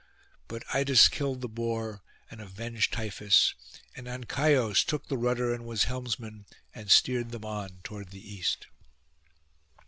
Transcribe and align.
But 0.47 0.63
Idas 0.73 1.07
killed 1.09 1.41
the 1.41 1.47
boar, 1.47 2.01
and 2.31 2.41
avenged 2.41 2.91
Tiphys; 2.91 3.53
and 3.95 4.07
Ancaios 4.07 4.83
took 4.83 5.05
the 5.05 5.15
rudder 5.15 5.53
and 5.53 5.63
was 5.63 5.83
helmsman, 5.83 6.47
and 6.73 6.89
steered 6.89 7.29
them 7.29 7.45
on 7.45 7.81
toward 7.83 8.09
the 8.09 8.19
east. 8.33 8.65